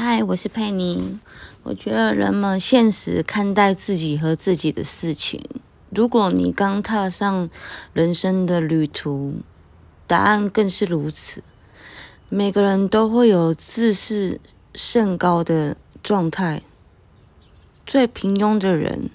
[0.00, 1.18] 嗨，我是佩妮。
[1.64, 5.44] 我觉得人们现实看待自己和自己的事情。
[5.90, 7.50] 如果你刚踏上
[7.92, 9.40] 人生的旅途，
[10.06, 11.42] 答案更是如此。
[12.28, 14.40] 每个人都会有自视
[14.72, 16.62] 甚高的状态，
[17.84, 19.10] 最平庸的人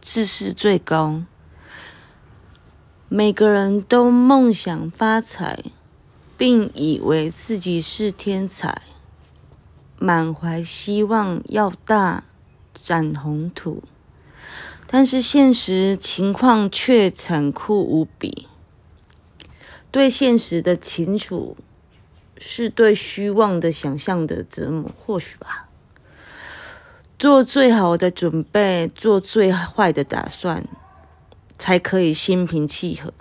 [0.00, 1.22] 自视最高。
[3.08, 5.62] 每个人都梦想发财，
[6.36, 8.82] 并以为自己是天才。
[10.02, 12.24] 满怀希望要大
[12.72, 13.82] 展宏图，
[14.86, 18.48] 但是现实情况却残酷无比。
[19.90, 21.54] 对现实的清楚，
[22.38, 24.90] 是对虚妄的想象的折磨。
[25.04, 25.68] 或许吧，
[27.18, 30.66] 做最好的准备，做最坏的打算，
[31.58, 33.12] 才可以心平气和。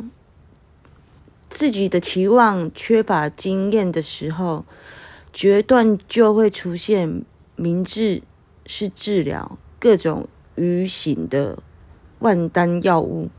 [1.49, 4.63] 自己的期望缺乏经验的时候。
[5.31, 7.23] 决断就会出现，
[7.55, 8.21] 明智
[8.65, 11.61] 是治疗各种愚行的
[12.19, 13.29] 万丹药物。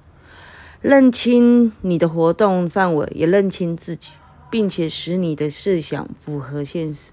[0.80, 4.12] 认清你的活动范围，也认清自己，
[4.50, 7.12] 并且使你的设想符合现实，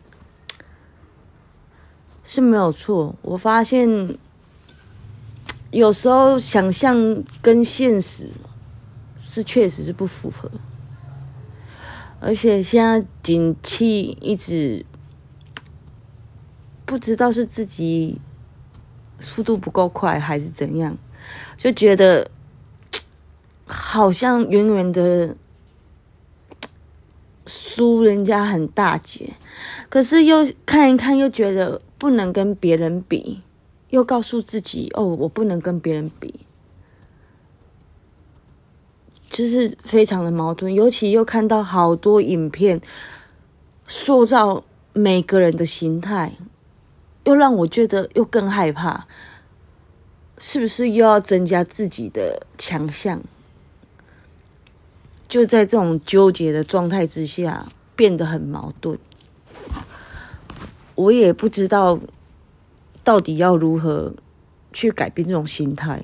[2.24, 3.16] 是没有错。
[3.24, 4.18] 我发现
[5.72, 8.30] 有时候想象跟现实
[9.18, 10.50] 是确实是不符合。
[12.20, 14.86] 而且现在景气一直
[16.86, 18.20] 不知道是自己
[19.20, 20.98] 速度不够快还是怎样，
[21.58, 22.32] 就觉得
[23.66, 25.36] 好像远远的
[27.46, 29.34] 输人家很大截，
[29.90, 33.42] 可是又看一看又觉得不能跟别人比，
[33.90, 36.47] 又告诉自己哦，我不能跟别人比。
[39.38, 42.82] 就是非常的矛盾，尤其又看到好多影片
[43.86, 46.34] 塑造每个人的心态，
[47.24, 49.06] 又让我觉得又更害怕，
[50.40, 53.22] 是不是又要增加自己的强项？
[55.30, 58.98] 就在这种纠结的状态之下，变得很矛盾。
[60.96, 62.00] 我也不知道
[63.04, 64.16] 到底要如何
[64.74, 66.04] 去改变这种心态。